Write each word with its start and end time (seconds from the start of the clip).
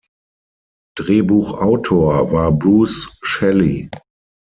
Drehbuchautor 0.97 2.31
war 2.31 2.51
Bruce 2.51 3.15
Shelly. 3.21 3.87